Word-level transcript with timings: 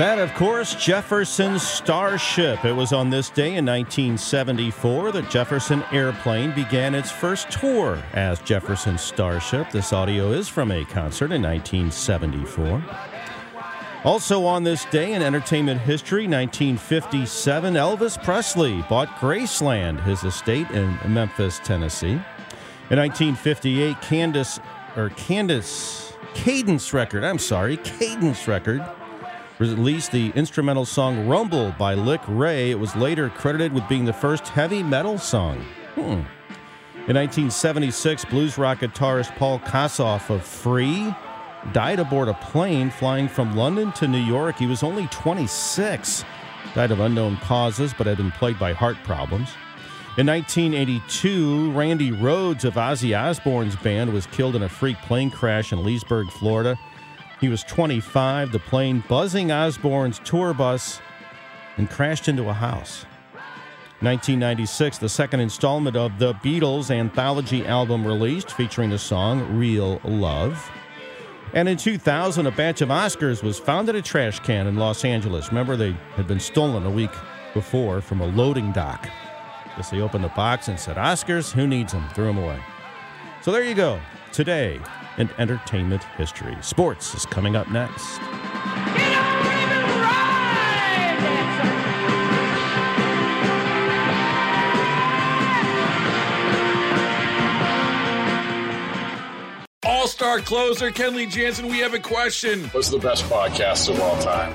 That, 0.00 0.18
of 0.18 0.32
course, 0.32 0.74
Jefferson 0.76 1.58
Starship. 1.58 2.64
It 2.64 2.72
was 2.72 2.94
on 2.94 3.10
this 3.10 3.28
day 3.28 3.56
in 3.56 3.66
1974 3.66 5.12
that 5.12 5.28
Jefferson 5.28 5.84
Airplane 5.92 6.54
began 6.54 6.94
its 6.94 7.10
first 7.10 7.50
tour 7.50 8.02
as 8.14 8.40
Jefferson 8.40 8.96
Starship. 8.96 9.70
This 9.70 9.92
audio 9.92 10.32
is 10.32 10.48
from 10.48 10.70
a 10.70 10.86
concert 10.86 11.32
in 11.32 11.42
1974. 11.42 12.82
Also 14.02 14.46
on 14.46 14.64
this 14.64 14.86
day 14.86 15.12
in 15.12 15.20
entertainment 15.20 15.82
history, 15.82 16.26
1957, 16.26 17.74
Elvis 17.74 18.24
Presley 18.24 18.82
bought 18.88 19.08
Graceland, 19.18 20.02
his 20.04 20.24
estate 20.24 20.70
in 20.70 20.98
Memphis, 21.06 21.60
Tennessee. 21.62 22.18
In 22.88 22.98
1958, 22.98 24.00
Candace 24.00 24.60
or 24.96 25.10
Candace 25.10 26.14
Cadence 26.32 26.94
record, 26.94 27.22
I'm 27.22 27.38
sorry, 27.38 27.76
Cadence 27.76 28.48
record 28.48 28.82
released 29.60 30.10
the 30.10 30.30
instrumental 30.30 30.86
song 30.86 31.28
Rumble 31.28 31.74
by 31.78 31.92
Link 31.92 32.22
Wray. 32.26 32.70
It 32.70 32.78
was 32.78 32.96
later 32.96 33.28
credited 33.28 33.72
with 33.72 33.86
being 33.88 34.06
the 34.06 34.12
first 34.12 34.48
heavy 34.48 34.82
metal 34.82 35.18
song. 35.18 35.62
Hmm. 35.94 36.22
In 37.06 37.16
1976, 37.16 38.24
blues 38.26 38.56
rock 38.56 38.78
guitarist 38.78 39.36
Paul 39.36 39.58
Kossoff 39.60 40.30
of 40.30 40.42
Free 40.44 41.14
died 41.72 41.98
aboard 41.98 42.28
a 42.28 42.34
plane 42.34 42.88
flying 42.88 43.28
from 43.28 43.54
London 43.54 43.92
to 43.92 44.08
New 44.08 44.18
York. 44.18 44.56
He 44.56 44.66
was 44.66 44.82
only 44.82 45.06
26. 45.08 46.24
Died 46.74 46.90
of 46.90 47.00
unknown 47.00 47.36
causes, 47.38 47.92
but 47.96 48.06
had 48.06 48.16
been 48.16 48.30
plagued 48.30 48.58
by 48.58 48.72
heart 48.72 48.96
problems. 49.04 49.50
In 50.16 50.26
1982, 50.26 51.72
Randy 51.72 52.12
Rhoads 52.12 52.64
of 52.64 52.74
Ozzy 52.74 53.18
Osbourne's 53.18 53.76
band 53.76 54.12
was 54.12 54.26
killed 54.26 54.56
in 54.56 54.62
a 54.62 54.68
freak 54.68 54.96
plane 55.02 55.30
crash 55.30 55.72
in 55.72 55.84
Leesburg, 55.84 56.30
Florida. 56.30 56.78
He 57.40 57.48
was 57.48 57.62
25. 57.64 58.52
The 58.52 58.58
plane 58.58 59.02
buzzing 59.08 59.50
Osbourne's 59.50 60.20
tour 60.20 60.52
bus 60.52 61.00
and 61.76 61.88
crashed 61.88 62.28
into 62.28 62.48
a 62.48 62.52
house. 62.52 63.06
1996, 64.02 64.98
the 64.98 65.08
second 65.08 65.40
installment 65.40 65.96
of 65.96 66.18
the 66.18 66.34
Beatles 66.34 66.90
anthology 66.90 67.66
album 67.66 68.06
released 68.06 68.52
featuring 68.52 68.90
the 68.90 68.98
song 68.98 69.56
Real 69.56 70.00
Love. 70.04 70.70
And 71.52 71.68
in 71.68 71.76
2000, 71.76 72.46
a 72.46 72.50
batch 72.50 72.80
of 72.80 72.90
Oscars 72.90 73.42
was 73.42 73.58
found 73.58 73.88
in 73.88 73.96
a 73.96 74.02
trash 74.02 74.38
can 74.40 74.66
in 74.66 74.76
Los 74.76 75.04
Angeles. 75.04 75.48
Remember, 75.48 75.76
they 75.76 75.92
had 76.14 76.26
been 76.26 76.40
stolen 76.40 76.86
a 76.86 76.90
week 76.90 77.10
before 77.52 78.00
from 78.00 78.20
a 78.20 78.26
loading 78.26 78.72
dock. 78.72 79.08
Guess 79.76 79.90
they 79.90 80.00
opened 80.00 80.24
the 80.24 80.28
box 80.28 80.68
and 80.68 80.78
said, 80.78 80.96
Oscars, 80.96 81.52
who 81.52 81.66
needs 81.66 81.92
them? 81.92 82.08
Threw 82.14 82.26
them 82.26 82.38
away. 82.38 82.62
So 83.42 83.50
there 83.50 83.64
you 83.64 83.74
go. 83.74 84.00
Today, 84.32 84.80
and 85.16 85.30
entertainment 85.38 86.04
history. 86.16 86.56
Sports 86.60 87.14
is 87.14 87.26
coming 87.26 87.56
up 87.56 87.70
next. 87.70 88.20
All 99.82 100.06
star 100.06 100.40
closer 100.40 100.90
Kenley 100.90 101.28
Jansen, 101.30 101.68
we 101.68 101.78
have 101.78 101.94
a 101.94 101.98
question. 101.98 102.64
What's 102.68 102.90
the 102.90 102.98
best 102.98 103.24
podcast 103.24 103.90
of 103.90 104.00
all 104.00 104.18
time? 104.20 104.54